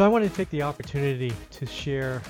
So, 0.00 0.06
I 0.06 0.08
wanted 0.08 0.30
to 0.30 0.34
take 0.34 0.48
the 0.48 0.62
opportunity 0.62 1.30
to 1.50 1.66
share 1.66 2.22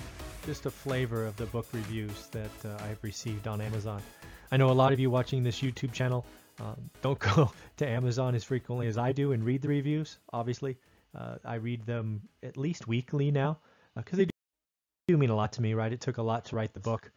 just 0.44 0.66
a 0.66 0.72
flavor 0.72 1.24
of 1.24 1.36
the 1.36 1.46
book 1.46 1.68
reviews 1.72 2.26
that 2.32 2.50
uh, 2.64 2.76
I've 2.82 2.98
received 3.02 3.46
on 3.46 3.60
Amazon. 3.60 4.02
I 4.50 4.56
know 4.56 4.70
a 4.70 4.72
lot 4.72 4.92
of 4.92 4.98
you 4.98 5.08
watching 5.08 5.44
this 5.44 5.60
YouTube 5.60 5.92
channel 5.92 6.26
um, 6.58 6.90
don't 7.00 7.20
go 7.20 7.52
to 7.76 7.88
Amazon 7.88 8.34
as 8.34 8.42
frequently 8.42 8.88
as 8.88 8.98
I 8.98 9.12
do 9.12 9.30
and 9.30 9.44
read 9.44 9.62
the 9.62 9.68
reviews, 9.68 10.18
obviously. 10.32 10.78
Uh, 11.16 11.36
I 11.44 11.54
read 11.54 11.86
them 11.86 12.22
at 12.42 12.56
least 12.56 12.88
weekly 12.88 13.30
now 13.30 13.58
because 13.94 14.18
uh, 14.18 14.24
they 14.24 14.30
do 15.06 15.16
mean 15.16 15.30
a 15.30 15.36
lot 15.36 15.52
to 15.52 15.62
me, 15.62 15.74
right? 15.74 15.92
It 15.92 16.00
took 16.00 16.18
a 16.18 16.22
lot 16.22 16.46
to 16.46 16.56
write 16.56 16.74
the 16.74 16.80
book, 16.80 17.12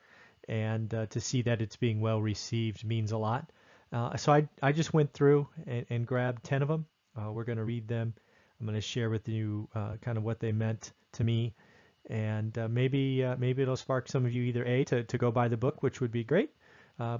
and 0.48 0.94
uh, 0.94 1.08
to 1.08 1.20
see 1.20 1.42
that 1.42 1.64
it's 1.64 1.78
being 1.78 2.00
well 2.00 2.22
received 2.22 2.86
means 2.86 3.12
a 3.12 3.18
lot. 3.18 3.50
Uh, 3.92 4.16
so 4.18 4.32
I, 4.32 4.48
I 4.62 4.72
just 4.72 4.94
went 4.94 5.14
through 5.14 5.48
and, 5.66 5.88
and 5.90 6.06
grabbed 6.06 6.44
10 6.44 6.62
of 6.62 6.68
them. 6.68 6.86
We're 7.18 7.44
going 7.44 7.58
to 7.58 7.66
read 7.66 7.88
them. 7.88 8.14
I'm 8.60 8.66
going 8.66 8.76
to 8.76 8.82
share 8.82 9.10
with 9.10 9.28
you 9.28 9.68
uh, 9.76 9.98
kind 10.02 10.18
of 10.18 10.24
what 10.24 10.40
they 10.40 10.52
meant 10.52 10.94
to 11.14 11.24
me, 11.24 11.54
and 12.10 12.58
uh, 12.58 12.68
maybe 12.68 13.24
uh, 13.24 13.36
maybe 13.38 13.62
it'll 13.62 13.76
spark 13.76 14.08
some 14.08 14.26
of 14.26 14.34
you 14.34 14.44
either 14.44 14.64
a 14.66 14.84
to, 14.86 15.04
to 15.04 15.18
go 15.18 15.32
buy 15.32 15.48
the 15.48 15.58
book, 15.58 15.84
which 15.84 16.02
would 16.02 16.12
be 16.12 16.24
great, 16.24 16.52
uh, 17.00 17.18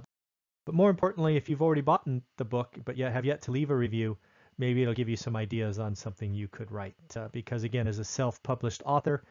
but 0.66 0.74
more 0.74 0.90
importantly, 0.90 1.36
if 1.36 1.48
you've 1.48 1.62
already 1.62 1.82
bought 1.82 2.08
the 2.36 2.44
book 2.44 2.76
but 2.84 2.96
yet 2.96 3.12
have 3.12 3.24
yet 3.24 3.42
to 3.42 3.50
leave 3.50 3.70
a 3.70 3.76
review, 3.76 4.16
maybe 4.58 4.82
it'll 4.82 4.94
give 4.94 5.08
you 5.08 5.16
some 5.16 5.36
ideas 5.36 5.78
on 5.78 5.94
something 5.94 6.32
you 6.32 6.48
could 6.48 6.70
write. 6.72 6.94
because 7.32 7.64
again, 7.64 7.86
as 7.86 7.98
a 7.98 8.04
self-published 8.04 8.82
author, 8.86 9.24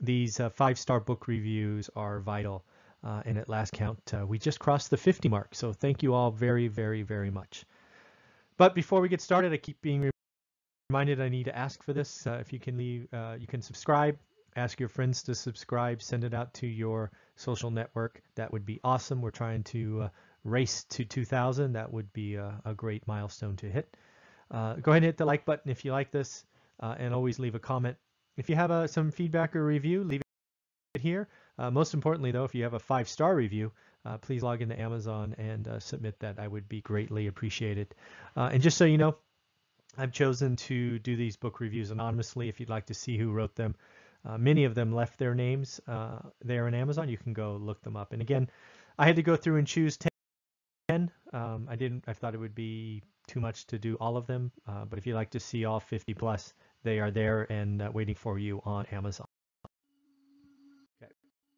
these 0.00 0.38
five-star 0.54 1.00
book 1.00 1.28
reviews 1.28 1.88
are 1.96 2.20
vital. 2.20 2.64
Uh, 3.04 3.22
and 3.24 3.38
at 3.38 3.48
last 3.48 3.72
count, 3.72 4.00
uh, 4.14 4.26
we 4.26 4.36
just 4.38 4.58
crossed 4.58 4.90
the 4.90 4.96
50 4.96 5.28
mark. 5.28 5.54
So 5.54 5.72
thank 5.72 6.02
you 6.02 6.12
all 6.12 6.32
very, 6.32 6.66
very, 6.66 7.02
very 7.02 7.30
much. 7.30 7.64
But 8.56 8.74
before 8.74 9.00
we 9.00 9.08
get 9.08 9.20
started, 9.20 9.52
I 9.52 9.58
keep 9.58 9.80
being 9.80 10.10
reminded 10.90 11.20
I 11.20 11.28
need 11.28 11.44
to 11.44 11.56
ask 11.56 11.82
for 11.82 11.92
this. 11.92 12.26
Uh, 12.26 12.38
if 12.40 12.52
you 12.52 12.60
can 12.60 12.76
leave, 12.76 13.08
uh, 13.12 13.36
you 13.38 13.46
can 13.46 13.60
subscribe. 13.60 14.16
Ask 14.54 14.78
your 14.80 14.88
friends 14.88 15.22
to 15.24 15.34
subscribe. 15.34 16.00
Send 16.00 16.24
it 16.24 16.32
out 16.32 16.54
to 16.54 16.66
your 16.66 17.10
social 17.34 17.70
network. 17.70 18.22
That 18.36 18.52
would 18.52 18.64
be 18.64 18.80
awesome. 18.84 19.20
We're 19.20 19.30
trying 19.30 19.64
to 19.64 20.02
uh, 20.02 20.08
race 20.44 20.84
to 20.90 21.04
2,000. 21.04 21.72
That 21.72 21.92
would 21.92 22.12
be 22.12 22.36
a, 22.36 22.60
a, 22.64 22.72
great 22.72 23.06
milestone 23.06 23.56
to 23.56 23.66
hit. 23.66 23.96
Uh, 24.50 24.74
go 24.74 24.92
ahead 24.92 25.02
and 25.02 25.06
hit 25.06 25.16
the 25.16 25.24
like 25.24 25.44
button 25.44 25.70
if 25.70 25.84
you 25.84 25.90
like 25.90 26.12
this, 26.12 26.44
and 26.80 27.12
always 27.12 27.38
leave 27.38 27.56
a 27.56 27.58
comment. 27.58 27.96
If 28.36 28.48
you 28.48 28.54
have 28.54 28.88
some 28.88 29.10
feedback 29.10 29.56
or 29.56 29.64
review, 29.64 30.04
leave 30.04 30.22
it 30.94 31.00
here. 31.00 31.28
Uh, 31.58 31.70
most 31.70 31.94
importantly, 31.94 32.30
though, 32.30 32.44
if 32.44 32.54
you 32.54 32.62
have 32.62 32.74
a 32.74 32.78
five 32.78 33.08
star 33.08 33.34
review, 33.34 33.72
uh, 34.04 34.18
please 34.18 34.42
log 34.42 34.62
into 34.62 34.78
Amazon 34.80 35.34
and 35.38 35.66
uh, 35.66 35.80
submit 35.80 36.18
that. 36.20 36.38
I 36.38 36.46
would 36.46 36.68
be 36.68 36.80
greatly 36.80 37.26
appreciated. 37.26 37.94
Uh, 38.36 38.50
and 38.52 38.62
just 38.62 38.76
so 38.76 38.84
you 38.84 38.98
know, 38.98 39.16
I've 39.98 40.12
chosen 40.12 40.56
to 40.56 40.98
do 40.98 41.16
these 41.16 41.36
book 41.36 41.60
reviews 41.60 41.90
anonymously. 41.90 42.48
If 42.48 42.60
you'd 42.60 42.68
like 42.68 42.86
to 42.86 42.94
see 42.94 43.16
who 43.16 43.32
wrote 43.32 43.54
them, 43.54 43.74
uh, 44.24 44.36
many 44.36 44.64
of 44.64 44.74
them 44.74 44.92
left 44.92 45.18
their 45.18 45.34
names 45.34 45.80
uh, 45.88 46.18
there 46.44 46.68
in 46.68 46.74
Amazon. 46.74 47.08
You 47.08 47.16
can 47.16 47.32
go 47.32 47.56
look 47.56 47.82
them 47.82 47.96
up. 47.96 48.12
And 48.12 48.20
again, 48.20 48.50
I 48.98 49.06
had 49.06 49.16
to 49.16 49.22
go 49.22 49.36
through 49.36 49.56
and 49.56 49.66
choose 49.66 49.98
10. 50.88 51.10
Um, 51.32 51.66
I 51.70 51.76
didn't. 51.76 52.04
I 52.06 52.12
thought 52.12 52.34
it 52.34 52.38
would 52.38 52.54
be 52.54 53.02
too 53.26 53.40
much 53.40 53.66
to 53.68 53.78
do 53.78 53.96
all 54.00 54.16
of 54.16 54.26
them. 54.26 54.52
but 54.66 54.98
if 54.98 55.06
you'd 55.06 55.14
like 55.14 55.30
to 55.30 55.40
see 55.40 55.64
all 55.64 55.80
50 55.80 56.14
plus, 56.14 56.54
they 56.82 57.00
are 57.00 57.10
there 57.10 57.50
and 57.50 57.82
waiting 57.92 58.14
for 58.14 58.38
you 58.38 58.60
on 58.64 58.86
Amazon. 58.86 59.26
Okay. 61.02 61.10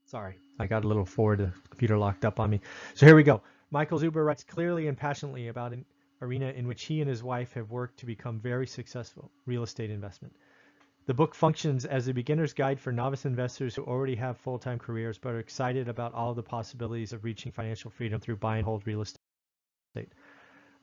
Sorry, 0.06 0.37
I 0.59 0.66
got 0.66 0.84
a 0.84 0.88
little 0.88 1.05
forward. 1.05 1.41
The 1.41 1.53
computer 1.69 1.99
locked 1.99 2.25
up 2.25 2.41
on 2.41 2.50
me. 2.50 2.60
So 2.94 3.05
here 3.05 3.16
we 3.16 3.22
go. 3.22 3.43
Michael 3.70 3.99
Zuber 3.99 4.25
writes 4.25 4.44
clearly 4.44 4.87
and 4.87 4.97
passionately 4.97 5.49
about 5.49 5.72
an 5.72 5.84
arena 6.21 6.51
in 6.51 6.67
which 6.67 6.84
he 6.84 7.01
and 7.01 7.09
his 7.09 7.23
wife 7.23 7.53
have 7.55 7.71
worked 7.71 7.99
to 7.99 8.06
become 8.06 8.41
very 8.41 8.67
successful 8.67 9.31
real 9.47 9.62
estate 9.62 9.91
investment. 9.91 10.34
The 11.06 11.15
book 11.15 11.34
functions 11.34 11.84
as 11.87 12.06
a 12.06 12.12
beginner's 12.12 12.53
guide 12.53 12.79
for 12.79 12.93
novice 12.93 13.25
investors 13.25 13.75
who 13.75 13.83
already 13.84 14.15
have 14.17 14.37
full-time 14.37 14.79
careers 14.79 15.17
but 15.17 15.33
are 15.33 15.39
excited 15.39 15.89
about 15.89 16.12
all 16.12 16.34
the 16.34 16.43
possibilities 16.43 17.12
of 17.15 17.25
reaching 17.25 17.51
financial 17.51 17.91
freedom 17.91 18.21
through 18.21 18.37
buy 18.37 18.56
and 18.56 18.65
hold 18.65 18.87
real 18.87 19.01
estate. 19.01 20.12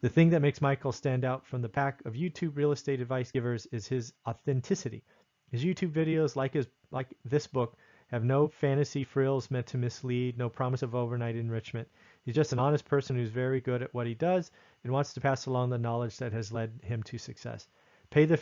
The 0.01 0.09
thing 0.09 0.31
that 0.31 0.41
makes 0.41 0.61
Michael 0.61 0.91
stand 0.91 1.25
out 1.25 1.45
from 1.45 1.61
the 1.61 1.69
pack 1.69 2.03
of 2.05 2.13
YouTube 2.13 2.55
real 2.55 2.71
estate 2.71 3.01
advice 3.01 3.31
givers 3.31 3.65
is 3.67 3.87
his 3.87 4.13
authenticity. 4.27 5.03
His 5.51 5.63
YouTube 5.63 5.91
videos, 5.91 6.35
like 6.35 6.53
his 6.53 6.67
like 6.91 7.13
this 7.23 7.45
book, 7.45 7.77
have 8.07 8.23
no 8.23 8.47
fantasy 8.47 9.03
frills 9.03 9.51
meant 9.51 9.67
to 9.67 9.77
mislead, 9.77 10.37
no 10.37 10.49
promise 10.49 10.81
of 10.81 10.95
overnight 10.95 11.35
enrichment. 11.35 11.87
He's 12.23 12.35
just 12.35 12.53
an 12.53 12.59
honest 12.59 12.85
person 12.85 13.15
who's 13.15 13.29
very 13.29 13.61
good 13.61 13.81
at 13.81 13.93
what 13.93 14.07
he 14.07 14.15
does 14.15 14.51
and 14.85 14.93
wants 14.93 15.13
to 15.13 15.19
pass 15.19 15.47
along 15.47 15.71
the 15.71 15.79
knowledge 15.79 16.15
that 16.17 16.31
has 16.31 16.51
led 16.51 16.79
him 16.83 17.01
to 17.01 17.17
success. 17.17 17.67
Pay 18.11 18.25
the 18.25 18.39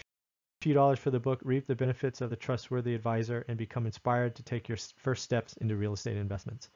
few 0.61 0.73
dollars 0.73 0.99
for 0.99 1.09
the 1.09 1.19
book, 1.19 1.39
reap 1.43 1.65
the 1.65 1.75
benefits 1.75 2.19
of 2.19 2.29
the 2.29 2.35
trustworthy 2.35 2.93
advisor, 2.93 3.45
and 3.47 3.57
become 3.57 3.85
inspired 3.85 4.35
to 4.35 4.43
take 4.43 4.67
your 4.67 4.77
first 4.97 5.23
steps 5.23 5.53
into 5.61 5.77
real 5.77 5.93
estate 5.93 6.17
investments. 6.17 6.69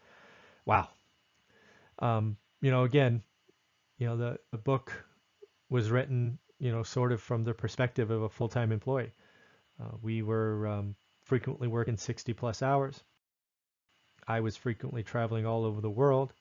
Wow. 0.65 0.87
Um, 1.99 2.37
you 2.61 2.71
know, 2.71 2.85
again, 2.85 3.21
you 3.97 4.07
know, 4.07 4.15
the, 4.15 4.39
the 4.51 4.57
book 4.57 4.93
was 5.69 5.91
written, 5.91 6.39
you 6.59 6.71
know, 6.71 6.83
sort 6.83 7.11
of 7.11 7.21
from 7.21 7.43
the 7.43 7.53
perspective 7.53 8.09
of 8.09 8.21
a 8.21 8.29
full-time 8.29 8.71
employee. 8.71 9.11
Uh, 9.81 9.97
we 10.01 10.21
were 10.21 10.65
um, 10.65 10.95
frequently 11.23 11.67
working 11.67 11.97
60 11.97 12.31
plus 12.31 12.61
hours. 12.61 13.03
I 14.25 14.39
was 14.39 14.55
frequently 14.55 15.03
traveling 15.03 15.45
all 15.45 15.65
over 15.65 15.81
the 15.81 15.89
world. 15.89 16.33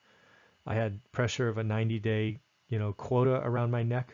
I 0.65 0.75
had 0.75 1.01
pressure 1.11 1.49
of 1.49 1.57
a 1.57 1.63
90 1.63 1.99
day, 1.99 2.39
you 2.69 2.79
know, 2.79 2.93
quota 2.93 3.41
around 3.43 3.71
my 3.71 3.83
neck 3.83 4.13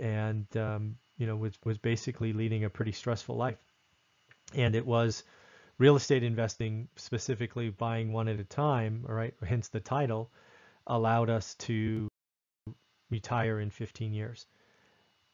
and, 0.00 0.46
um, 0.56 0.96
you 1.18 1.26
know, 1.26 1.36
was, 1.36 1.54
was 1.64 1.78
basically 1.78 2.32
leading 2.32 2.64
a 2.64 2.70
pretty 2.70 2.92
stressful 2.92 3.36
life. 3.36 3.58
And 4.54 4.74
it 4.74 4.86
was 4.86 5.24
real 5.78 5.96
estate 5.96 6.22
investing, 6.22 6.88
specifically 6.96 7.70
buying 7.70 8.12
one 8.12 8.28
at 8.28 8.40
a 8.40 8.44
time, 8.44 9.04
all 9.08 9.14
right, 9.14 9.34
hence 9.44 9.68
the 9.68 9.80
title, 9.80 10.30
allowed 10.86 11.30
us 11.30 11.54
to 11.54 12.08
retire 13.10 13.60
in 13.60 13.70
15 13.70 14.12
years. 14.12 14.46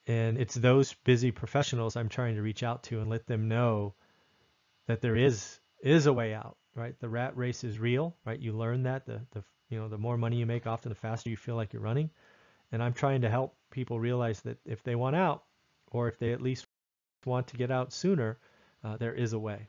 And 0.06 0.38
it's 0.38 0.54
those 0.54 0.94
busy 1.04 1.30
professionals 1.30 1.96
I'm 1.96 2.08
trying 2.08 2.34
to 2.34 2.42
reach 2.42 2.62
out 2.62 2.82
to 2.84 3.00
and 3.00 3.08
let 3.08 3.26
them 3.26 3.48
know 3.48 3.94
that 4.86 5.00
there 5.00 5.16
is 5.16 5.60
is 5.80 6.06
a 6.06 6.12
way 6.12 6.34
out, 6.34 6.56
right? 6.74 6.98
The 7.00 7.08
rat 7.08 7.36
race 7.36 7.64
is 7.64 7.78
real, 7.78 8.16
right? 8.24 8.38
You 8.38 8.52
learn 8.52 8.82
that 8.84 9.06
the 9.06 9.20
the 9.30 9.44
you 9.68 9.78
know 9.78 9.88
the 9.88 9.98
more 9.98 10.16
money 10.16 10.36
you 10.36 10.46
make, 10.46 10.66
often 10.66 10.88
the 10.88 10.96
faster 10.96 11.30
you 11.30 11.36
feel 11.36 11.54
like 11.54 11.72
you're 11.72 11.82
running. 11.82 12.10
And 12.72 12.82
I'm 12.82 12.94
trying 12.94 13.20
to 13.20 13.30
help 13.30 13.54
people 13.70 14.00
realize 14.00 14.40
that 14.40 14.58
if 14.64 14.82
they 14.82 14.94
want 14.94 15.14
out, 15.14 15.44
or 15.90 16.08
if 16.08 16.18
they 16.18 16.32
at 16.32 16.40
least 16.40 16.66
want 17.24 17.46
to 17.48 17.56
get 17.56 17.70
out 17.70 17.92
sooner, 17.92 18.38
uh, 18.82 18.96
there 18.96 19.14
is 19.14 19.34
a 19.34 19.38
way. 19.38 19.68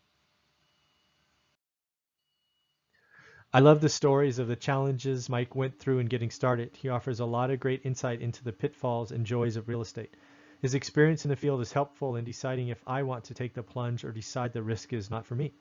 I 3.55 3.59
love 3.59 3.81
the 3.81 3.89
stories 3.89 4.39
of 4.39 4.47
the 4.47 4.55
challenges 4.55 5.29
Mike 5.29 5.53
went 5.53 5.77
through 5.77 5.99
in 5.99 6.07
getting 6.07 6.31
started. 6.31 6.75
He 6.75 6.89
offers 6.89 7.19
a 7.19 7.25
lot 7.25 7.51
of 7.51 7.59
great 7.59 7.85
insight 7.85 8.21
into 8.21 8.43
the 8.43 8.51
pitfalls 8.51 9.11
and 9.11 9.25
joys 9.25 9.57
of 9.57 9.67
real 9.67 9.81
estate. 9.81 10.15
His 10.59 10.73
experience 10.73 11.23
in 11.25 11.29
the 11.29 11.35
field 11.35 11.61
is 11.61 11.71
helpful 11.71 12.15
in 12.15 12.23
deciding 12.23 12.69
if 12.69 12.81
I 12.87 13.03
want 13.03 13.25
to 13.25 13.35
take 13.35 13.53
the 13.53 13.61
plunge 13.61 14.03
or 14.03 14.11
decide 14.11 14.53
the 14.53 14.63
risk 14.63 14.91
is 14.93 15.11
not 15.11 15.25
for 15.25 15.35
me. 15.35 15.53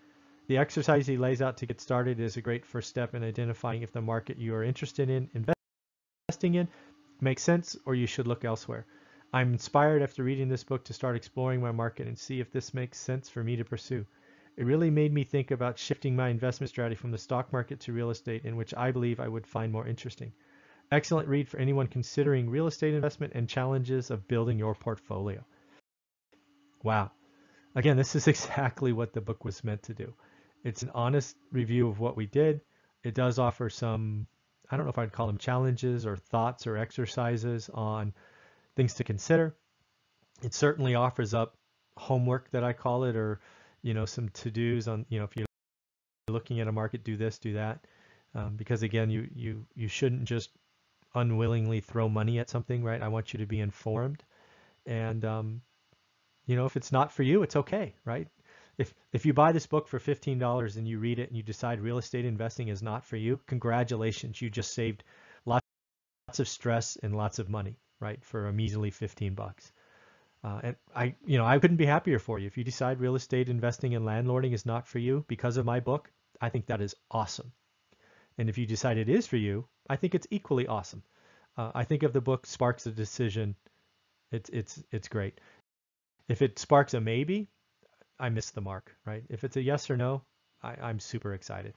The 0.47 0.57
exercise 0.57 1.07
he 1.07 1.19
lays 1.19 1.43
out 1.43 1.59
to 1.59 1.67
get 1.67 1.81
started 1.81 2.19
is 2.19 2.37
a 2.37 2.41
great 2.41 2.65
first 2.65 2.89
step 2.89 3.15
in 3.15 3.23
identifying 3.23 3.83
if 3.83 3.93
the 3.93 4.01
market 4.01 4.39
you 4.39 4.55
are 4.55 4.65
interested 4.65 5.11
in 5.11 5.29
investing 5.35 6.55
in 6.55 6.69
makes 7.23 7.43
sense 7.43 7.77
or 7.87 7.95
you 7.95 8.07
should 8.07 8.27
look 8.27 8.45
elsewhere. 8.45 8.87
I'm 9.33 9.53
inspired 9.53 10.03
after 10.03 10.23
reading 10.23 10.49
this 10.49 10.65
book 10.65 10.85
to 10.85 10.93
start 10.93 11.17
exploring 11.17 11.61
my 11.61 11.73
market 11.73 12.07
and 12.07 12.19
see 12.19 12.41
if 12.41 12.53
this 12.53 12.75
makes 12.75 12.99
sense 12.99 13.31
for 13.31 13.43
me 13.43 13.57
to 13.57 13.65
pursue. 13.65 14.05
It 14.57 14.67
really 14.67 14.91
made 14.91 15.15
me 15.15 15.25
think 15.25 15.51
about 15.51 15.79
shifting 15.79 16.15
my 16.15 16.29
investment 16.29 16.69
strategy 16.69 16.97
from 16.97 17.11
the 17.11 17.19
stock 17.19 17.51
market 17.53 17.81
to 17.81 17.93
real 17.93 18.11
estate, 18.11 18.45
in 18.45 18.57
which 18.57 18.75
I 18.75 18.91
believe 18.91 19.21
I 19.21 19.29
would 19.29 19.47
find 19.47 19.73
more 19.73 19.87
interesting. 19.87 20.33
Excellent 20.91 21.27
read 21.29 21.49
for 21.49 21.57
anyone 21.57 21.87
considering 21.87 22.51
real 22.51 22.67
estate 22.67 22.93
investment 22.93 23.33
and 23.35 23.49
challenges 23.49 24.11
of 24.11 24.29
building 24.29 24.59
your 24.59 24.75
portfolio. 24.75 25.43
Wow. 26.83 27.13
Again, 27.75 27.97
this 27.97 28.15
is 28.15 28.29
exactly 28.35 28.93
what 28.93 29.15
the 29.15 29.23
book 29.23 29.45
was 29.45 29.65
meant 29.65 29.83
to 29.85 29.95
do. 29.95 30.13
It's 30.65 30.83
an 30.83 30.91
honest 30.95 31.37
review 31.51 31.89
of 31.89 31.99
what 31.99 32.17
we 32.17 32.27
did. 32.27 32.61
It 33.03 33.15
does 33.15 33.39
offer 33.39 33.71
some, 33.71 34.27
I 34.73 34.77
don't 34.77 34.87
know 34.87 34.91
if 34.91 34.99
I'd 34.99 35.13
call 35.13 35.27
them 35.27 35.37
challenges 35.37 36.07
or 36.07 36.17
thoughts 36.17 36.67
or 36.67 36.79
exercises 36.79 37.71
on 37.75 38.15
things 38.75 38.95
to 38.95 39.05
consider. 39.05 39.55
It 40.43 40.55
certainly 40.55 40.95
offers 40.95 41.35
up 41.35 41.55
homework 41.99 42.51
that 42.53 42.65
I 42.65 42.73
call 42.73 43.05
it, 43.05 43.15
or 43.15 43.41
you 43.83 43.93
know, 43.93 44.07
some 44.07 44.31
to-dos 44.31 44.89
on, 44.89 45.05
you 45.11 45.19
know, 45.19 45.25
if 45.25 45.37
you're 45.37 45.47
looking 46.29 46.61
at 46.61 46.69
a 46.69 46.73
market, 46.73 47.05
do 47.05 47.19
this, 47.19 47.39
do 47.39 47.53
that. 47.53 47.87
Um, 48.35 48.57
because 48.57 48.83
again, 48.83 49.11
you 49.11 49.29
you 49.35 49.67
you 49.75 49.89
shouldn't 49.89 50.25
just 50.25 50.51
unwillingly 51.15 51.81
throw 51.81 52.09
money 52.09 52.39
at 52.39 52.49
something, 52.49 52.83
right? 52.83 53.03
I 53.03 53.09
want 53.09 53.35
you 53.35 53.39
to 53.41 53.47
be 53.47 53.61
informed, 53.61 54.25
and 54.87 55.23
um, 55.27 55.61
you 56.47 56.57
know, 56.57 56.65
if 56.65 56.79
it's 56.79 56.93
not 56.93 57.13
for 57.13 57.23
you, 57.25 57.43
it's 57.43 57.57
okay, 57.57 57.95
right? 58.07 58.27
If 58.83 58.95
if 59.13 59.27
you 59.27 59.33
buy 59.33 59.53
this 59.53 59.67
book 59.67 59.89
for 59.89 59.99
fifteen 60.01 60.39
dollars 60.39 60.77
and 60.77 60.89
you 60.89 60.99
read 60.99 61.19
it 61.19 61.29
and 61.29 61.37
you 61.37 61.43
decide 61.43 61.81
real 61.81 61.99
estate 61.99 62.25
investing 62.25 62.69
is 62.69 62.83
not 62.83 63.05
for 63.05 63.17
you, 63.17 63.41
congratulations, 63.47 64.43
you 64.43 64.51
just 64.51 64.75
saved 64.75 65.05
lots 65.47 66.41
of 66.41 66.49
stress 66.49 66.97
and 67.03 67.17
lots 67.17 67.39
of 67.39 67.49
money, 67.49 67.77
right, 68.01 68.25
for 68.25 68.49
a 68.49 68.53
measly 68.53 68.91
fifteen 68.91 69.35
bucks. 69.35 69.73
Uh, 70.45 70.61
and 70.65 70.77
I, 71.03 71.15
you 71.25 71.39
know, 71.39 71.47
I 71.47 71.59
couldn't 71.61 71.77
be 71.77 71.87
happier 71.87 72.19
for 72.19 72.39
you. 72.41 72.49
If 72.49 72.57
you 72.59 72.65
decide 72.65 72.99
real 72.99 73.15
estate 73.15 73.49
investing 73.49 73.95
and 73.95 74.05
landlording 74.05 74.55
is 74.55 74.67
not 74.67 74.89
for 74.89 74.99
you 74.99 75.25
because 75.29 75.57
of 75.57 75.67
my 75.67 75.81
book, 75.81 76.11
I 76.41 76.49
think 76.49 76.67
that 76.67 76.81
is 76.81 76.97
awesome. 77.11 77.53
And 78.39 78.49
if 78.49 78.59
you 78.59 78.67
decide 78.67 78.99
it 78.99 79.09
is 79.09 79.29
for 79.29 79.37
you, 79.37 79.69
I 79.89 79.97
think 79.97 80.15
it's 80.15 80.27
equally 80.31 80.67
awesome. 80.67 81.03
Uh, 81.57 81.71
I 81.75 81.85
think 81.85 82.03
if 82.03 82.13
the 82.13 82.21
book 82.21 82.47
sparks 82.47 82.87
a 82.87 82.91
decision, 82.91 83.55
it's 84.33 84.51
it's 84.51 84.83
it's 84.91 85.09
great. 85.09 85.41
If 86.29 86.43
it 86.43 86.59
sparks 86.59 86.95
a 86.95 87.01
maybe, 87.01 87.49
I 88.23 88.29
missed 88.29 88.55
the 88.55 88.61
mark, 88.61 88.95
right? 89.05 89.25
If 89.29 89.43
it's 89.43 89.57
a 89.57 89.63
yes 89.63 89.91
or 89.91 89.97
no, 89.97 90.23
I, 90.63 90.77
I'm 90.81 91.01
super 91.01 91.35
excited. 91.35 91.75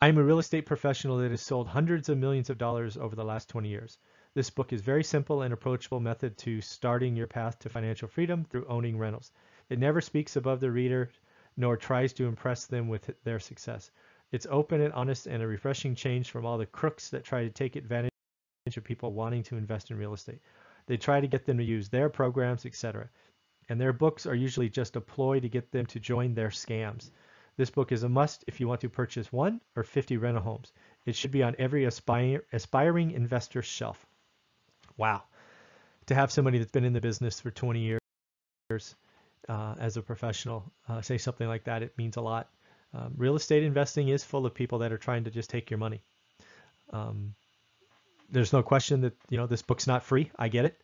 I'm 0.00 0.16
a 0.16 0.22
real 0.22 0.38
estate 0.38 0.64
professional 0.64 1.18
that 1.18 1.32
has 1.32 1.42
sold 1.42 1.68
hundreds 1.68 2.08
of 2.08 2.16
millions 2.16 2.48
of 2.48 2.56
dollars 2.56 2.96
over 2.96 3.14
the 3.14 3.26
last 3.26 3.50
20 3.50 3.68
years. 3.68 3.98
This 4.32 4.48
book 4.48 4.72
is 4.72 4.80
very 4.80 5.04
simple 5.04 5.42
and 5.42 5.52
approachable 5.52 6.00
method 6.00 6.38
to 6.38 6.62
starting 6.62 7.14
your 7.14 7.26
path 7.26 7.58
to 7.58 7.68
financial 7.68 8.08
freedom 8.08 8.46
through 8.46 8.64
owning 8.66 8.96
rentals. 8.96 9.32
It 9.68 9.78
never 9.78 10.00
speaks 10.00 10.34
above 10.34 10.60
the 10.60 10.70
reader 10.70 11.10
nor 11.58 11.76
tries 11.76 12.14
to 12.14 12.26
impress 12.26 12.64
them 12.64 12.88
with 12.88 13.10
their 13.22 13.40
success. 13.40 13.90
It's 14.32 14.46
open 14.50 14.80
and 14.80 14.94
honest 14.94 15.26
and 15.26 15.42
a 15.42 15.46
refreshing 15.46 15.94
change 15.94 16.30
from 16.30 16.46
all 16.46 16.56
the 16.56 16.64
crooks 16.64 17.10
that 17.10 17.22
try 17.22 17.44
to 17.44 17.50
take 17.50 17.76
advantage 17.76 18.10
of 18.78 18.82
people 18.82 19.12
wanting 19.12 19.42
to 19.42 19.58
invest 19.58 19.90
in 19.90 19.98
real 19.98 20.14
estate. 20.14 20.40
They 20.86 20.96
try 20.96 21.20
to 21.20 21.28
get 21.28 21.44
them 21.44 21.58
to 21.58 21.64
use 21.64 21.90
their 21.90 22.08
programs, 22.08 22.64
etc. 22.64 23.10
And 23.68 23.80
their 23.80 23.92
books 23.92 24.26
are 24.26 24.34
usually 24.34 24.68
just 24.68 24.96
a 24.96 25.00
ploy 25.00 25.40
to 25.40 25.48
get 25.48 25.70
them 25.70 25.86
to 25.86 26.00
join 26.00 26.34
their 26.34 26.48
scams. 26.48 27.10
This 27.56 27.70
book 27.70 27.92
is 27.92 28.02
a 28.02 28.08
must 28.08 28.44
if 28.46 28.60
you 28.60 28.68
want 28.68 28.80
to 28.80 28.88
purchase 28.88 29.32
one 29.32 29.60
or 29.76 29.84
50 29.84 30.16
rental 30.16 30.42
homes. 30.42 30.72
It 31.06 31.14
should 31.14 31.30
be 31.30 31.42
on 31.42 31.54
every 31.58 31.84
aspire, 31.84 32.44
aspiring 32.52 33.12
investor's 33.12 33.66
shelf. 33.66 34.04
Wow. 34.96 35.22
To 36.06 36.14
have 36.14 36.32
somebody 36.32 36.58
that's 36.58 36.72
been 36.72 36.84
in 36.84 36.92
the 36.92 37.00
business 37.00 37.40
for 37.40 37.50
20 37.50 37.80
years 38.70 38.94
uh, 39.48 39.74
as 39.78 39.96
a 39.96 40.02
professional 40.02 40.72
uh, 40.88 41.00
say 41.00 41.18
something 41.18 41.46
like 41.46 41.64
that, 41.64 41.82
it 41.82 41.96
means 41.96 42.16
a 42.16 42.20
lot. 42.20 42.48
Um, 42.92 43.14
real 43.16 43.36
estate 43.36 43.62
investing 43.62 44.08
is 44.08 44.22
full 44.24 44.46
of 44.46 44.54
people 44.54 44.78
that 44.80 44.92
are 44.92 44.98
trying 44.98 45.24
to 45.24 45.30
just 45.30 45.50
take 45.50 45.70
your 45.70 45.78
money. 45.78 46.02
Um, 46.90 47.34
there's 48.30 48.52
no 48.52 48.62
question 48.62 49.02
that 49.02 49.14
you 49.28 49.36
know 49.36 49.46
this 49.46 49.62
book's 49.62 49.86
not 49.86 50.02
free. 50.02 50.30
I 50.38 50.48
get 50.48 50.64
it. 50.64 50.80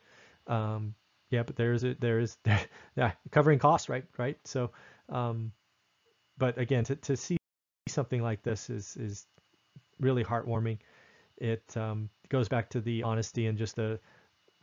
Um, 0.47 0.95
yeah, 1.31 1.45
but 1.45 1.57
there 1.57 1.73
is 1.73 1.85
a, 1.85 1.95
there 1.95 2.19
is 2.19 2.37
there, 2.45 2.61
yeah 2.97 3.13
covering 3.31 3.59
costs, 3.59 3.89
right? 3.89 4.05
Right. 4.19 4.39
So, 4.45 4.71
um, 5.09 5.53
but 6.39 6.59
again, 6.59 6.85
to, 6.85 6.97
to 6.97 7.17
see 7.17 7.37
something 7.89 8.23
like 8.23 8.43
this 8.43 8.71
is 8.71 8.97
is 8.97 9.27
really 10.01 10.25
heartwarming. 10.25 10.79
It 11.39 11.77
um, 11.77 12.11
goes 12.29 12.49
back 12.49 12.71
to 12.71 12.81
the 12.81 13.03
honesty 13.03 13.47
and 13.47 13.57
just 13.57 13.77
the 13.77 14.01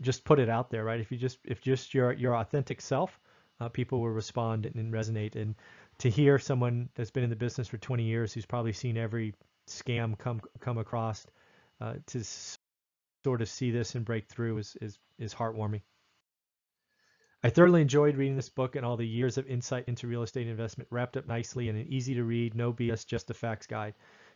just 0.01 0.23
put 0.25 0.39
it 0.39 0.49
out 0.49 0.69
there, 0.69 0.83
right? 0.83 0.99
If 0.99 1.11
you 1.11 1.17
just 1.17 1.39
if 1.45 1.61
just 1.61 1.93
your 1.93 2.11
your 2.13 2.35
authentic 2.35 2.81
self, 2.81 3.19
uh, 3.59 3.69
people 3.69 4.01
will 4.01 4.09
respond 4.09 4.65
and 4.65 4.93
resonate. 4.93 5.35
And 5.35 5.55
to 5.99 6.09
hear 6.09 6.37
someone 6.37 6.89
that's 6.95 7.11
been 7.11 7.23
in 7.23 7.29
the 7.29 7.35
business 7.35 7.67
for 7.67 7.77
20 7.77 8.03
years, 8.03 8.33
who's 8.33 8.45
probably 8.45 8.73
seen 8.73 8.97
every 8.97 9.33
scam 9.67 10.17
come 10.17 10.41
come 10.59 10.77
across, 10.77 11.25
uh, 11.81 11.95
to 12.07 12.23
sort 13.23 13.41
of 13.41 13.49
see 13.49 13.71
this 13.71 13.95
and 13.95 14.05
break 14.05 14.27
through 14.27 14.57
is 14.57 14.77
is 14.81 14.99
is 15.17 15.33
heartwarming. 15.33 15.81
I 17.43 17.51
thoroughly 17.51 17.81
enjoyed 17.81 18.17
reading 18.17 18.35
this 18.35 18.49
book 18.49 18.75
and 18.75 18.83
all 18.83 18.97
the 18.97 19.07
years 19.07 19.37
of 19.37 19.47
insight 19.47 19.87
into 19.87 20.07
real 20.07 20.23
estate 20.23 20.47
investment 20.47 20.87
wrapped 20.91 21.17
up 21.17 21.27
nicely 21.27 21.69
in 21.69 21.75
an 21.75 21.85
easy 21.87 22.15
to 22.15 22.23
read, 22.23 22.55
no 22.55 22.73
BS, 22.73 23.05
just 23.05 23.27
the 23.27 23.35
facts 23.35 23.67
guide. 23.67 23.93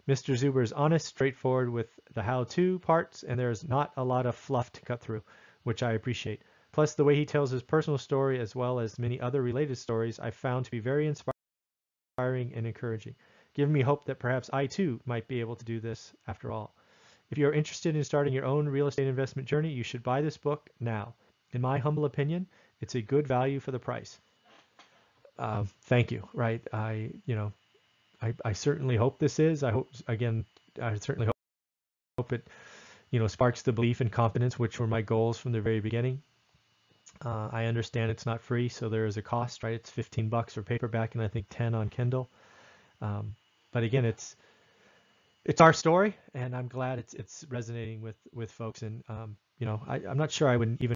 Mr. 0.07 0.35
Zuber 0.35 0.61
is 0.61 0.71
honest, 0.71 1.07
straightforward 1.07 1.71
with 1.71 1.99
the 2.13 2.21
how-to 2.21 2.77
parts, 2.77 3.23
and 3.23 3.39
there's 3.39 3.67
not 3.67 3.91
a 3.97 4.03
lot 4.03 4.27
of 4.27 4.35
fluff 4.35 4.71
to 4.73 4.81
cut 4.81 5.01
through, 5.01 5.23
which 5.63 5.81
I 5.81 5.93
appreciate. 5.93 6.43
Plus, 6.71 6.93
the 6.93 7.03
way 7.03 7.15
he 7.15 7.25
tells 7.25 7.49
his 7.49 7.63
personal 7.63 7.97
story 7.97 8.39
as 8.39 8.55
well 8.55 8.79
as 8.79 8.99
many 8.99 9.19
other 9.19 9.41
related 9.41 9.79
stories 9.79 10.19
I 10.19 10.29
found 10.29 10.65
to 10.65 10.71
be 10.71 10.79
very 10.79 11.07
inspiring 11.07 12.53
and 12.53 12.67
encouraging, 12.67 13.15
giving 13.55 13.73
me 13.73 13.81
hope 13.81 14.05
that 14.05 14.19
perhaps 14.19 14.51
I 14.53 14.67
too 14.67 15.01
might 15.05 15.27
be 15.27 15.39
able 15.39 15.55
to 15.55 15.65
do 15.65 15.79
this 15.79 16.13
after 16.27 16.51
all. 16.51 16.75
If 17.31 17.39
you 17.39 17.47
are 17.47 17.53
interested 17.53 17.95
in 17.95 18.03
starting 18.03 18.33
your 18.33 18.45
own 18.45 18.69
real 18.69 18.85
estate 18.85 19.07
investment 19.07 19.47
journey, 19.47 19.71
you 19.71 19.81
should 19.81 20.03
buy 20.03 20.21
this 20.21 20.37
book 20.37 20.69
now. 20.79 21.15
In 21.53 21.61
my 21.61 21.79
humble 21.79 22.05
opinion, 22.05 22.47
it's 22.81 22.95
a 22.95 23.01
good 23.01 23.27
value 23.27 23.59
for 23.59 23.71
the 23.71 23.79
price. 23.79 24.19
Uh, 25.37 25.63
thank 25.83 26.11
you. 26.11 26.27
Right? 26.33 26.61
I, 26.73 27.11
you 27.25 27.35
know, 27.35 27.53
I, 28.21 28.33
I 28.43 28.53
certainly 28.53 28.95
hope 28.95 29.19
this 29.19 29.39
is. 29.39 29.63
I 29.63 29.71
hope 29.71 29.91
again. 30.07 30.45
I 30.81 30.95
certainly 30.95 31.27
hope, 31.27 31.35
hope 32.17 32.33
it, 32.33 32.47
you 33.09 33.19
know, 33.19 33.27
sparks 33.27 33.61
the 33.61 33.71
belief 33.71 34.01
and 34.01 34.11
confidence, 34.11 34.59
which 34.59 34.79
were 34.79 34.87
my 34.87 35.01
goals 35.01 35.37
from 35.37 35.51
the 35.51 35.61
very 35.61 35.79
beginning. 35.79 36.21
Uh, 37.23 37.49
I 37.51 37.65
understand 37.65 38.09
it's 38.09 38.25
not 38.25 38.41
free, 38.41 38.69
so 38.69 38.89
there 38.89 39.05
is 39.05 39.17
a 39.17 39.21
cost, 39.21 39.63
right? 39.63 39.73
It's 39.73 39.89
15 39.89 40.29
bucks 40.29 40.53
for 40.53 40.63
paperback, 40.63 41.13
and 41.13 41.23
I 41.23 41.27
think 41.27 41.45
10 41.49 41.75
on 41.75 41.89
Kindle. 41.89 42.29
Um, 43.01 43.35
but 43.71 43.83
again, 43.83 44.05
it's 44.05 44.35
it's 45.43 45.61
our 45.61 45.73
story, 45.73 46.15
and 46.33 46.55
I'm 46.55 46.67
glad 46.67 46.99
it's 46.99 47.13
it's 47.13 47.45
resonating 47.49 48.01
with 48.01 48.15
with 48.33 48.51
folks. 48.51 48.81
And 48.81 49.03
um, 49.09 49.37
you 49.57 49.65
know, 49.65 49.81
I, 49.87 49.95
I'm 49.97 50.17
not 50.17 50.31
sure 50.31 50.47
I 50.47 50.55
would 50.55 50.77
even 50.81 50.95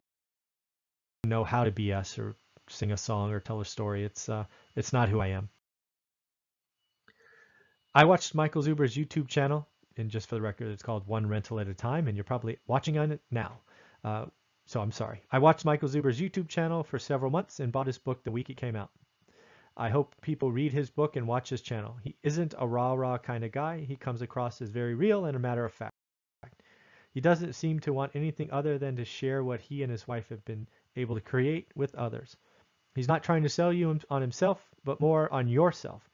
know 1.25 1.44
how 1.44 1.63
to 1.63 1.72
BS 1.72 2.20
or 2.20 2.36
sing 2.67 2.91
a 2.91 2.98
song 2.98 3.32
or 3.32 3.39
tell 3.39 3.62
a 3.62 3.65
story. 3.65 4.03
It's 4.03 4.29
uh, 4.29 4.46
it's 4.75 4.94
not 4.94 5.10
who 5.10 5.20
I 5.20 5.27
am. 5.27 5.50
I 7.94 8.05
watched 8.05 8.36
Michael 8.36 8.62
Zuber's 8.62 8.96
YouTube 8.96 9.27
channel, 9.27 9.67
and 9.98 10.10
just 10.10 10.27
for 10.27 10.36
the 10.36 10.41
record, 10.41 10.67
it's 10.67 10.84
called 10.84 11.08
One 11.08 11.27
Rental 11.27 11.60
at 11.60 11.67
a 11.67 11.74
Time, 11.74 12.08
and 12.08 12.17
you're 12.17 12.24
probably 12.24 12.58
watching 12.67 12.98
on 12.98 13.12
it 13.12 13.22
now. 13.32 13.60
Uh, 14.03 14.25
so 14.65 14.82
I'm 14.82 14.91
sorry. 14.91 15.22
I 15.32 15.39
watched 15.39 15.63
Michael 15.63 15.88
Zuber's 15.88 16.20
YouTube 16.20 16.50
channel 16.50 16.84
for 16.84 17.00
several 17.00 17.32
months 17.32 17.60
and 17.60 17.72
bought 17.72 17.88
his 17.88 17.98
book 17.98 18.24
the 18.24 18.32
week 18.32 18.50
it 18.50 18.58
came 18.58 18.75
out. 18.75 18.89
I 19.77 19.89
hope 19.89 20.15
people 20.22 20.51
read 20.51 20.72
his 20.72 20.89
book 20.89 21.15
and 21.15 21.27
watch 21.27 21.50
his 21.50 21.62
channel. 21.62 21.98
He 22.01 22.15
isn't 22.24 22.55
a 22.58 22.67
rah 22.67 22.94
rah 22.94 23.17
kind 23.17 23.44
of 23.44 23.51
guy. 23.51 23.82
He 23.82 23.96
comes 23.96 24.22
across 24.22 24.62
as 24.62 24.70
very 24.70 24.96
real 24.96 25.25
and 25.25 25.36
a 25.36 25.39
matter 25.39 25.65
of 25.65 25.74
fact. 25.74 25.94
He 27.13 27.22
doesn't 27.22 27.53
seem 27.53 27.79
to 27.82 27.94
want 27.94 28.15
anything 28.15 28.51
other 28.51 28.77
than 28.77 28.98
to 28.98 29.05
share 29.05 29.44
what 29.44 29.62
he 29.62 29.84
and 29.84 29.91
his 29.91 30.08
wife 30.08 30.29
have 30.29 30.44
been 30.44 30.67
able 30.95 31.15
to 31.15 31.21
create 31.21 31.67
with 31.75 31.95
others. 31.95 32.35
He's 32.95 33.07
not 33.07 33.23
trying 33.23 33.43
to 33.43 33.49
sell 33.49 33.73
you 33.73 33.99
on 34.09 34.21
himself, 34.21 34.65
but 34.83 35.01
more 35.01 35.31
on 35.31 35.47
yourself 35.47 36.09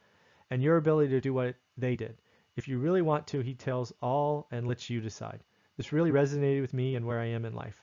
and 0.50 0.62
your 0.62 0.78
ability 0.78 1.10
to 1.12 1.22
do 1.22 1.34
what 1.34 1.56
they 1.78 1.96
did. 1.96 2.18
If 2.56 2.68
you 2.68 2.80
really 2.80 3.02
want 3.02 3.28
to, 3.28 3.40
he 3.40 3.54
tells 3.54 3.94
all 4.02 4.48
and 4.52 4.68
lets 4.68 4.90
you 4.90 5.00
decide. 5.00 5.42
This 5.78 5.94
really 5.94 6.12
resonated 6.12 6.62
with 6.62 6.74
me 6.74 6.96
and 6.96 7.06
where 7.06 7.20
I 7.20 7.28
am 7.28 7.46
in 7.46 7.56
life. 7.56 7.82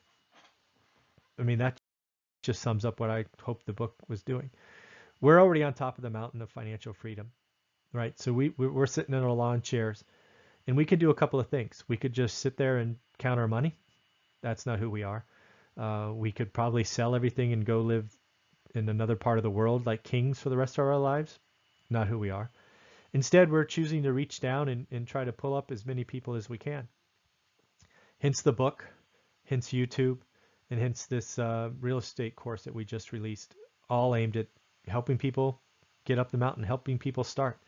I 1.38 1.43
mean, 1.43 1.59
that 1.59 1.81
just 2.43 2.61
sums 2.62 2.85
up 2.85 3.00
what 3.00 3.11
I 3.11 3.25
hoped 3.43 3.67
the 3.67 3.73
book 3.73 3.95
was 4.09 4.23
doing. 4.23 4.50
We're 5.21 5.40
already 5.40 5.62
on 5.62 5.75
top 5.75 5.99
of 5.99 6.02
the 6.02 6.11
mountain 6.11 6.43
of 6.43 6.50
financial 6.50 6.93
freedom, 6.93 7.31
right? 7.93 8.19
So 8.19 8.33
we 8.33 8.50
we're 8.50 8.87
sitting 8.87 9.14
in 9.14 9.23
our 9.23 9.33
lawn 9.33 9.62
chairs, 9.62 10.05
and 10.67 10.76
we 10.76 10.85
could 10.85 10.99
do 10.99 11.11
a 11.11 11.14
couple 11.14 11.40
of 11.40 11.49
things. 11.49 11.83
We 11.88 11.97
could 11.97 12.12
just 12.12 12.38
sit 12.38 12.57
there 12.57 12.78
and 12.78 12.97
count 13.19 13.40
our 13.40 13.49
money. 13.49 13.75
That's 14.43 14.67
not 14.67 14.78
who 14.78 14.90
we 14.90 15.02
are. 15.02 15.25
Uh, 15.79 16.11
we 16.13 16.33
could 16.33 16.53
probably 16.53 16.85
sell 16.85 17.15
everything 17.15 17.53
and 17.53 17.65
go 17.65 17.81
live 17.81 18.11
in 18.75 18.89
another 18.89 19.17
part 19.17 19.39
of 19.39 19.43
the 19.45 19.51
world 19.51 19.87
like 19.87 20.03
kings 20.03 20.39
for 20.39 20.51
the 20.51 20.57
rest 20.57 20.79
of 20.79 20.85
our 20.85 20.99
lives. 20.99 21.39
Not 21.89 22.09
who 22.09 22.19
we 22.19 22.31
are. 22.31 22.51
Instead, 23.13 23.51
we're 23.51 23.65
choosing 23.65 24.03
to 24.03 24.13
reach 24.13 24.41
down 24.41 24.69
and, 24.69 24.87
and 24.91 25.07
try 25.07 25.25
to 25.25 25.33
pull 25.33 25.55
up 25.55 25.71
as 25.71 25.87
many 25.87 26.05
people 26.05 26.35
as 26.35 26.49
we 26.49 26.59
can. 26.59 26.89
Hence 28.21 28.43
the 28.43 28.53
book, 28.53 28.85
hence 29.45 29.69
YouTube, 29.69 30.19
and 30.71 30.79
hence 30.81 31.07
this 31.07 31.39
uh, 31.39 31.71
real 31.81 31.99
estate 31.99 32.37
course 32.37 32.65
that 32.65 32.75
we 32.75 32.85
just 32.85 33.13
released, 33.13 33.55
all 33.89 34.15
aimed 34.15 34.37
at 34.37 34.49
helping 34.87 35.17
people 35.17 35.63
get 36.05 36.19
up 36.19 36.31
the 36.31 36.39
mountain, 36.39 36.65
helping 36.65 36.99
people 36.99 37.25
start. 37.25 37.59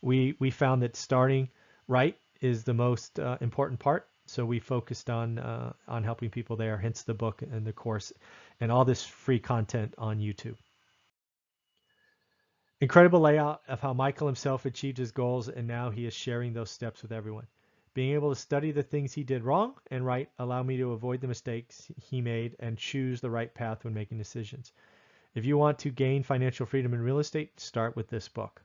We 0.00 0.36
we 0.38 0.50
found 0.50 0.82
that 0.82 0.96
starting 0.96 1.48
right 1.88 2.16
is 2.40 2.64
the 2.64 2.74
most 2.74 3.18
uh, 3.18 3.38
important 3.40 3.80
part. 3.80 4.08
So 4.26 4.44
we 4.44 4.58
focused 4.58 5.10
on 5.10 5.38
uh, 5.38 5.72
on 5.86 6.02
helping 6.02 6.30
people 6.30 6.56
there. 6.56 6.78
Hence 6.78 7.02
the 7.02 7.14
book 7.14 7.42
and 7.42 7.66
the 7.66 7.72
course, 7.72 8.12
and 8.60 8.72
all 8.72 8.84
this 8.84 9.04
free 9.04 9.38
content 9.38 9.94
on 9.98 10.18
YouTube. 10.18 10.56
Incredible 12.80 13.20
layout 13.20 13.62
of 13.68 13.80
how 13.80 13.92
Michael 13.92 14.26
himself 14.26 14.66
achieved 14.66 14.98
his 14.98 15.12
goals, 15.12 15.48
and 15.48 15.66
now 15.66 15.90
he 15.90 16.06
is 16.06 16.14
sharing 16.14 16.52
those 16.52 16.70
steps 16.70 17.02
with 17.02 17.12
everyone. 17.12 17.46
Being 17.94 18.14
able 18.14 18.34
to 18.34 18.40
study 18.40 18.72
the 18.72 18.82
things 18.82 19.12
he 19.12 19.22
did 19.22 19.44
wrong 19.44 19.74
and 19.90 20.04
right 20.04 20.28
allow 20.38 20.62
me 20.62 20.76
to 20.78 20.92
avoid 20.92 21.20
the 21.20 21.28
mistakes 21.28 21.90
he 21.96 22.20
made 22.20 22.56
and 22.58 22.76
choose 22.76 23.20
the 23.20 23.30
right 23.30 23.54
path 23.54 23.84
when 23.84 23.94
making 23.94 24.18
decisions. 24.18 24.72
If 25.34 25.44
you 25.44 25.56
want 25.56 25.78
to 25.80 25.90
gain 25.90 26.22
financial 26.24 26.66
freedom 26.66 26.92
in 26.92 27.00
real 27.00 27.20
estate, 27.20 27.58
start 27.60 27.94
with 27.94 28.08
this 28.08 28.28
book. 28.28 28.60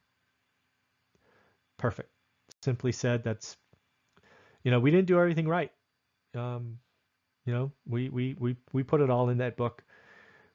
Perfect. 1.78 2.10
Simply 2.64 2.92
said, 2.92 3.24
that's, 3.24 3.56
you 4.64 4.72
know, 4.72 4.80
we 4.80 4.92
didn't 4.92 5.08
do 5.08 5.20
everything 5.20 5.48
right. 5.48 5.72
Um, 6.36 6.80
you 7.46 7.54
know, 7.54 7.72
we, 7.88 8.10
we, 8.10 8.36
we, 8.38 8.56
we 8.74 8.84
put 8.84 9.02
it 9.02 9.10
all 9.10 9.30
in 9.30 9.38
that 9.40 9.58
book. 9.58 9.84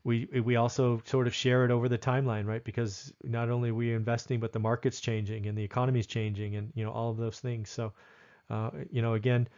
We, 0.04 0.28
we 0.44 0.56
also 0.56 1.00
sort 1.06 1.26
of 1.26 1.34
share 1.34 1.64
it 1.64 1.70
over 1.70 1.88
the 1.88 1.98
timeline, 1.98 2.46
right? 2.46 2.62
Because 2.62 3.12
not 3.22 3.50
only 3.50 3.70
are 3.70 3.74
we 3.74 3.94
investing, 3.94 4.38
but 4.38 4.52
the 4.52 4.58
market's 4.58 5.00
changing 5.00 5.46
and 5.46 5.56
the 5.56 5.64
economy's 5.64 6.06
changing 6.06 6.56
and, 6.56 6.72
you 6.74 6.84
know, 6.84 6.90
all 6.90 7.10
of 7.10 7.16
those 7.16 7.40
things. 7.40 7.70
So, 7.70 7.94
uh, 8.50 8.70
you 8.90 9.00
know, 9.00 9.14
again, 9.14 9.48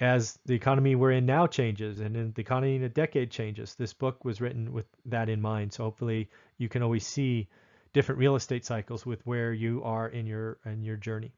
as 0.00 0.36
the 0.46 0.54
economy 0.54 0.96
we're 0.96 1.12
in 1.12 1.26
now 1.26 1.46
changes 1.46 2.00
and 2.00 2.16
in 2.16 2.32
the 2.32 2.40
economy 2.40 2.74
in 2.74 2.82
a 2.82 2.88
decade 2.88 3.30
changes, 3.30 3.76
this 3.76 3.94
book 3.94 4.24
was 4.24 4.40
written 4.40 4.72
with 4.72 4.86
that 5.06 5.28
in 5.28 5.40
mind. 5.40 5.72
So 5.72 5.84
hopefully 5.84 6.28
you 6.58 6.68
can 6.68 6.82
always 6.82 7.06
see 7.06 7.48
different 7.92 8.18
real 8.18 8.34
estate 8.34 8.64
cycles 8.64 9.06
with 9.06 9.24
where 9.24 9.52
you 9.52 9.82
are 9.84 10.08
in 10.08 10.26
your 10.26 10.58
in 10.66 10.82
your 10.82 10.96
journey. 10.96 11.32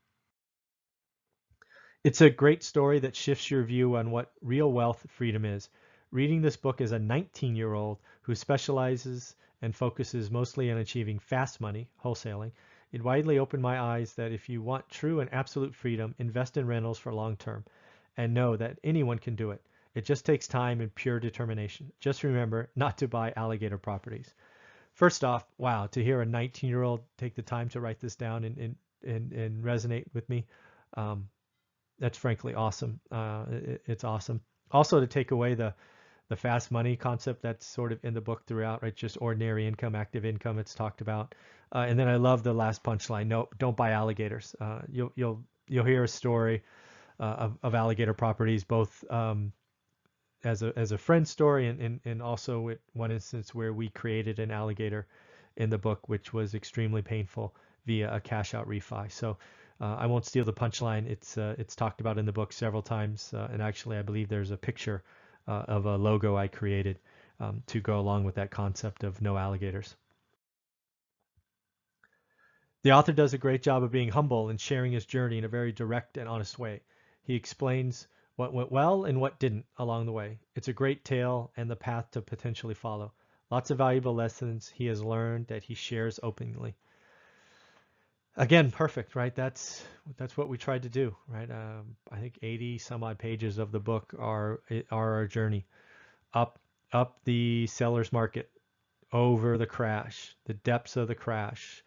It's 2.06 2.20
a 2.20 2.30
great 2.30 2.62
story 2.62 3.00
that 3.00 3.16
shifts 3.16 3.50
your 3.50 3.64
view 3.64 3.96
on 3.96 4.12
what 4.12 4.30
real 4.40 4.70
wealth 4.70 5.04
freedom 5.08 5.44
is. 5.44 5.68
Reading 6.12 6.40
this 6.40 6.56
book 6.56 6.80
as 6.80 6.92
a 6.92 7.00
19 7.00 7.56
year 7.56 7.74
old 7.74 7.98
who 8.22 8.36
specializes 8.36 9.34
and 9.60 9.74
focuses 9.74 10.30
mostly 10.30 10.70
on 10.70 10.78
achieving 10.78 11.18
fast 11.18 11.60
money, 11.60 11.88
wholesaling, 12.04 12.52
it 12.92 13.02
widely 13.02 13.40
opened 13.40 13.64
my 13.64 13.80
eyes 13.80 14.14
that 14.14 14.30
if 14.30 14.48
you 14.48 14.62
want 14.62 14.88
true 14.88 15.18
and 15.18 15.34
absolute 15.34 15.74
freedom, 15.74 16.14
invest 16.18 16.56
in 16.56 16.68
rentals 16.68 16.96
for 16.96 17.12
long 17.12 17.36
term 17.38 17.64
and 18.16 18.32
know 18.32 18.54
that 18.54 18.78
anyone 18.84 19.18
can 19.18 19.34
do 19.34 19.50
it. 19.50 19.60
It 19.96 20.04
just 20.04 20.24
takes 20.24 20.46
time 20.46 20.80
and 20.80 20.94
pure 20.94 21.18
determination. 21.18 21.90
Just 21.98 22.22
remember 22.22 22.70
not 22.76 22.98
to 22.98 23.08
buy 23.08 23.32
alligator 23.34 23.78
properties. 23.78 24.32
First 24.92 25.24
off, 25.24 25.44
wow, 25.58 25.88
to 25.88 26.04
hear 26.04 26.20
a 26.20 26.24
19 26.24 26.70
year 26.70 26.84
old 26.84 27.00
take 27.18 27.34
the 27.34 27.42
time 27.42 27.68
to 27.70 27.80
write 27.80 27.98
this 27.98 28.14
down 28.14 28.44
and, 28.44 28.56
and, 28.58 28.76
and, 29.04 29.32
and 29.32 29.64
resonate 29.64 30.04
with 30.14 30.28
me, 30.28 30.46
um, 30.96 31.28
that's 31.98 32.18
frankly 32.18 32.54
awesome. 32.54 33.00
Uh, 33.10 33.44
it, 33.50 33.82
it's 33.86 34.04
awesome. 34.04 34.40
Also, 34.70 35.00
to 35.00 35.06
take 35.06 35.30
away 35.30 35.54
the 35.54 35.74
the 36.28 36.36
fast 36.36 36.72
money 36.72 36.96
concept 36.96 37.40
that's 37.40 37.64
sort 37.64 37.92
of 37.92 38.04
in 38.04 38.12
the 38.12 38.20
book 38.20 38.44
throughout, 38.46 38.82
right? 38.82 38.96
Just 38.96 39.16
ordinary 39.20 39.66
income, 39.66 39.94
active 39.94 40.24
income. 40.24 40.58
It's 40.58 40.74
talked 40.74 41.00
about, 41.00 41.34
uh, 41.72 41.86
and 41.88 41.96
then 41.98 42.08
I 42.08 42.16
love 42.16 42.42
the 42.42 42.52
last 42.52 42.82
punchline. 42.82 43.28
No, 43.28 43.48
don't 43.58 43.76
buy 43.76 43.90
alligators. 43.90 44.54
Uh, 44.60 44.80
you'll 44.88 45.12
you'll 45.14 45.44
you'll 45.68 45.84
hear 45.84 46.04
a 46.04 46.08
story 46.08 46.62
uh, 47.20 47.22
of, 47.22 47.58
of 47.62 47.74
alligator 47.74 48.14
properties, 48.14 48.64
both 48.64 49.04
um, 49.10 49.52
as 50.42 50.62
a 50.62 50.72
as 50.76 50.92
a 50.92 50.98
friend 50.98 51.26
story 51.26 51.68
and 51.68 51.80
and, 51.80 52.00
and 52.04 52.22
also 52.22 52.72
one 52.94 53.12
instance 53.12 53.54
where 53.54 53.72
we 53.72 53.88
created 53.90 54.38
an 54.40 54.50
alligator 54.50 55.06
in 55.56 55.70
the 55.70 55.78
book, 55.78 56.08
which 56.08 56.32
was 56.32 56.54
extremely 56.54 57.02
painful 57.02 57.54
via 57.86 58.12
a 58.12 58.20
cash 58.20 58.54
out 58.54 58.68
refi. 58.68 59.10
So. 59.10 59.38
Uh, 59.80 59.96
I 59.98 60.06
won't 60.06 60.24
steal 60.24 60.44
the 60.44 60.52
punchline. 60.52 61.06
It's 61.06 61.36
uh, 61.36 61.54
it's 61.58 61.76
talked 61.76 62.00
about 62.00 62.16
in 62.18 62.24
the 62.24 62.32
book 62.32 62.52
several 62.52 62.82
times, 62.82 63.32
uh, 63.34 63.48
and 63.52 63.60
actually, 63.60 63.98
I 63.98 64.02
believe 64.02 64.28
there's 64.28 64.50
a 64.50 64.56
picture 64.56 65.02
uh, 65.46 65.64
of 65.68 65.84
a 65.84 65.96
logo 65.96 66.36
I 66.36 66.48
created 66.48 66.98
um, 67.40 67.62
to 67.66 67.80
go 67.80 68.00
along 68.00 68.24
with 68.24 68.36
that 68.36 68.50
concept 68.50 69.04
of 69.04 69.20
no 69.20 69.36
alligators. 69.36 69.94
The 72.82 72.92
author 72.92 73.12
does 73.12 73.34
a 73.34 73.38
great 73.38 73.62
job 73.62 73.82
of 73.82 73.90
being 73.90 74.08
humble 74.08 74.48
and 74.48 74.60
sharing 74.60 74.92
his 74.92 75.04
journey 75.04 75.38
in 75.38 75.44
a 75.44 75.48
very 75.48 75.72
direct 75.72 76.16
and 76.16 76.28
honest 76.28 76.58
way. 76.58 76.82
He 77.22 77.34
explains 77.34 78.06
what 78.36 78.54
went 78.54 78.70
well 78.70 79.04
and 79.04 79.20
what 79.20 79.38
didn't 79.38 79.66
along 79.76 80.06
the 80.06 80.12
way. 80.12 80.38
It's 80.54 80.68
a 80.68 80.72
great 80.72 81.04
tale 81.04 81.50
and 81.56 81.70
the 81.70 81.76
path 81.76 82.12
to 82.12 82.22
potentially 82.22 82.74
follow. 82.74 83.12
Lots 83.50 83.70
of 83.70 83.78
valuable 83.78 84.14
lessons 84.14 84.68
he 84.68 84.86
has 84.86 85.02
learned 85.02 85.48
that 85.48 85.64
he 85.64 85.74
shares 85.74 86.20
openly 86.22 86.76
again, 88.36 88.70
perfect, 88.70 89.14
right? 89.14 89.34
That's 89.34 89.84
that's 90.16 90.36
what 90.36 90.48
we 90.48 90.58
tried 90.58 90.82
to 90.84 90.88
do, 90.88 91.16
right? 91.28 91.50
Um, 91.50 91.96
I 92.12 92.18
think 92.18 92.38
80 92.42 92.78
some 92.78 93.02
odd 93.02 93.18
pages 93.18 93.58
of 93.58 93.72
the 93.72 93.80
book 93.80 94.14
are 94.18 94.60
are 94.90 95.14
our 95.14 95.26
journey 95.26 95.66
up 96.34 96.58
up 96.92 97.18
the 97.24 97.66
seller's 97.66 98.12
market, 98.12 98.50
over 99.12 99.58
the 99.58 99.66
crash, 99.66 100.36
the 100.44 100.54
depths 100.54 100.96
of 100.96 101.08
the 101.08 101.14
crash, 101.14 101.82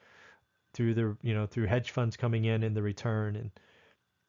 through 0.74 0.94
the 0.94 1.18
you 1.22 1.34
know 1.34 1.46
through 1.46 1.68
hedge 1.68 1.92
funds 1.92 2.18
coming 2.18 2.46
in 2.46 2.64
and 2.64 2.76
the 2.76 2.82
return, 2.82 3.36
and 3.36 3.52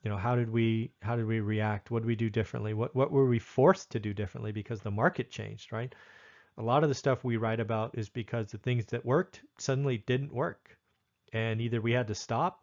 you 0.03 0.11
know 0.11 0.17
how 0.17 0.37
did 0.37 0.50
we 0.50 0.93
how 1.03 1.17
did 1.17 1.27
we 1.27 1.41
react? 1.41 1.91
What 1.91 2.00
did 2.00 2.07
we 2.09 2.17
do 2.17 2.31
differently? 2.31 2.75
What 2.75 2.95
what 2.95 3.11
were 3.11 3.27
we 3.27 3.39
forced 3.39 3.91
to 3.93 4.00
do 4.00 4.12
differently 4.15 4.53
because 4.53 4.81
the 4.81 4.91
market 4.91 5.31
changed, 5.31 5.73
right? 5.73 5.95
A 6.59 6.62
lot 6.62 6.83
of 6.83 6.91
the 6.91 6.95
stuff 6.95 7.25
we 7.25 7.37
write 7.39 7.61
about 7.61 7.97
is 7.97 8.09
because 8.09 8.50
the 8.50 8.59
things 8.59 8.85
that 8.87 9.05
worked 9.07 9.41
suddenly 9.59 9.99
didn't 9.99 10.33
work 10.35 10.77
and 11.33 11.61
either 11.61 11.81
we 11.81 11.93
had 11.93 12.09
to 12.09 12.15
stop 12.15 12.63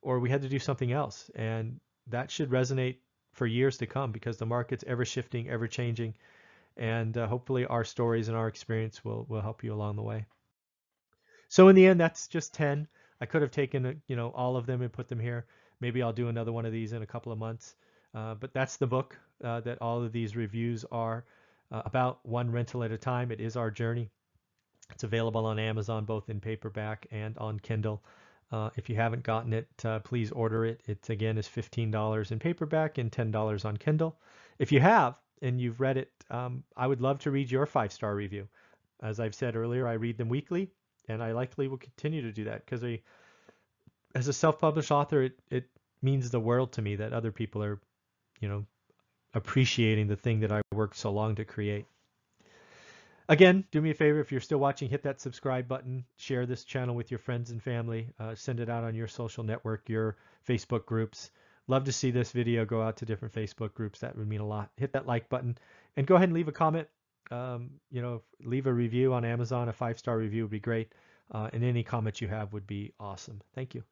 or 0.00 0.18
we 0.18 0.30
had 0.30 0.42
to 0.42 0.48
do 0.48 0.58
something 0.58 0.92
else. 0.92 1.30
And 1.34 1.80
that 2.08 2.30
should 2.30 2.50
resonate 2.50 2.96
for 3.32 3.46
years 3.46 3.78
to 3.78 3.86
come 3.86 4.12
because 4.12 4.36
the 4.36 4.46
market's 4.46 4.84
ever 4.86 5.04
shifting, 5.04 5.48
ever 5.48 5.66
changing, 5.66 6.14
and 6.76 7.16
uh, 7.16 7.26
hopefully 7.26 7.66
our 7.66 7.84
stories 7.84 8.28
and 8.28 8.36
our 8.36 8.48
experience 8.48 9.04
will 9.04 9.24
will 9.28 9.40
help 9.40 9.64
you 9.64 9.72
along 9.72 9.96
the 9.96 10.02
way. 10.02 10.26
So 11.48 11.68
in 11.68 11.76
the 11.76 11.86
end, 11.86 12.00
that's 12.00 12.28
just 12.28 12.54
10. 12.54 12.88
I 13.20 13.26
could 13.26 13.42
have 13.42 13.50
taken 13.50 13.86
uh, 13.86 13.92
you 14.06 14.16
know 14.16 14.30
all 14.30 14.56
of 14.56 14.66
them 14.66 14.82
and 14.82 14.92
put 14.92 15.08
them 15.08 15.20
here. 15.20 15.46
Maybe 15.80 16.02
I'll 16.02 16.12
do 16.12 16.28
another 16.28 16.52
one 16.52 16.66
of 16.66 16.72
these 16.72 16.92
in 16.92 17.02
a 17.02 17.06
couple 17.06 17.32
of 17.32 17.38
months. 17.38 17.74
Uh, 18.14 18.34
but 18.34 18.52
that's 18.52 18.76
the 18.76 18.86
book 18.86 19.18
uh, 19.42 19.60
that 19.60 19.80
all 19.80 20.02
of 20.02 20.12
these 20.12 20.36
reviews 20.36 20.84
are 20.92 21.24
uh, 21.70 21.82
about 21.86 22.24
one 22.24 22.50
rental 22.50 22.84
at 22.84 22.92
a 22.92 22.98
time. 22.98 23.32
It 23.32 23.40
is 23.40 23.56
our 23.56 23.70
journey. 23.70 24.10
It's 24.92 25.04
available 25.04 25.46
on 25.46 25.58
Amazon 25.58 26.04
both 26.04 26.28
in 26.28 26.40
paperback 26.40 27.06
and 27.10 27.36
on 27.38 27.58
Kindle. 27.60 28.02
Uh, 28.50 28.70
if 28.76 28.90
you 28.90 28.96
haven't 28.96 29.22
gotten 29.22 29.52
it, 29.52 29.68
uh, 29.84 29.98
please 30.00 30.30
order 30.30 30.66
it. 30.66 30.82
It 30.86 31.08
again 31.08 31.38
is 31.38 31.48
$15 31.48 32.30
in 32.30 32.38
paperback 32.38 32.98
and 32.98 33.10
$10 33.10 33.64
on 33.64 33.76
Kindle. 33.76 34.16
If 34.58 34.70
you 34.70 34.80
have 34.80 35.18
and 35.40 35.60
you've 35.60 35.80
read 35.80 35.96
it, 35.96 36.12
um, 36.30 36.62
I 36.76 36.86
would 36.86 37.00
love 37.00 37.18
to 37.20 37.30
read 37.30 37.50
your 37.50 37.66
five 37.66 37.92
star 37.92 38.14
review. 38.14 38.46
As 39.02 39.18
I've 39.18 39.34
said 39.34 39.56
earlier, 39.56 39.88
I 39.88 39.94
read 39.94 40.18
them 40.18 40.28
weekly, 40.28 40.70
and 41.08 41.22
I 41.22 41.32
likely 41.32 41.66
will 41.66 41.78
continue 41.78 42.22
to 42.22 42.32
do 42.32 42.44
that 42.44 42.64
because 42.64 42.84
as 44.14 44.28
a 44.28 44.32
self 44.32 44.58
published 44.58 44.92
author, 44.92 45.22
it, 45.22 45.38
it 45.50 45.64
means 46.02 46.30
the 46.30 46.38
world 46.38 46.72
to 46.72 46.82
me 46.82 46.96
that 46.96 47.12
other 47.12 47.32
people 47.32 47.62
are, 47.62 47.80
you 48.40 48.48
know, 48.48 48.64
appreciating 49.34 50.08
the 50.08 50.16
thing 50.16 50.40
that 50.40 50.52
I 50.52 50.60
worked 50.72 50.96
so 50.96 51.10
long 51.10 51.34
to 51.36 51.44
create. 51.44 51.86
Again, 53.32 53.64
do 53.70 53.80
me 53.80 53.92
a 53.92 53.94
favor 53.94 54.20
if 54.20 54.30
you're 54.30 54.42
still 54.42 54.58
watching, 54.58 54.90
hit 54.90 55.04
that 55.04 55.18
subscribe 55.18 55.66
button, 55.66 56.04
share 56.18 56.44
this 56.44 56.64
channel 56.64 56.94
with 56.94 57.10
your 57.10 57.16
friends 57.16 57.50
and 57.50 57.62
family, 57.62 58.10
uh, 58.20 58.34
send 58.34 58.60
it 58.60 58.68
out 58.68 58.84
on 58.84 58.94
your 58.94 59.08
social 59.08 59.42
network, 59.42 59.88
your 59.88 60.18
Facebook 60.46 60.84
groups. 60.84 61.30
Love 61.66 61.84
to 61.84 61.92
see 61.92 62.10
this 62.10 62.30
video 62.30 62.66
go 62.66 62.82
out 62.82 62.98
to 62.98 63.06
different 63.06 63.32
Facebook 63.32 63.72
groups. 63.72 64.00
That 64.00 64.18
would 64.18 64.28
mean 64.28 64.42
a 64.42 64.46
lot. 64.46 64.68
Hit 64.76 64.92
that 64.92 65.06
like 65.06 65.30
button 65.30 65.56
and 65.96 66.06
go 66.06 66.16
ahead 66.16 66.28
and 66.28 66.34
leave 66.34 66.48
a 66.48 66.52
comment. 66.52 66.88
Um, 67.30 67.70
you 67.90 68.02
know, 68.02 68.20
leave 68.44 68.66
a 68.66 68.72
review 68.72 69.14
on 69.14 69.24
Amazon. 69.24 69.70
A 69.70 69.72
five 69.72 69.98
star 69.98 70.18
review 70.18 70.42
would 70.42 70.50
be 70.50 70.60
great. 70.60 70.92
Uh, 71.30 71.48
and 71.54 71.64
any 71.64 71.82
comments 71.82 72.20
you 72.20 72.28
have 72.28 72.52
would 72.52 72.66
be 72.66 72.92
awesome. 73.00 73.40
Thank 73.54 73.74
you. 73.74 73.82